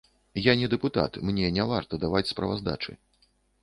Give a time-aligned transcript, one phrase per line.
[0.45, 2.91] Я не дэпутат, мне не варта даваць справаздачы.